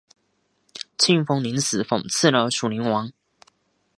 [0.97, 3.13] 庆封临死讽刺了楚灵王。